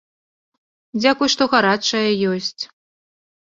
Дзякуй, 1.01 1.29
што 1.33 1.43
гарачая 1.53 2.11
ёсць. 2.31 2.61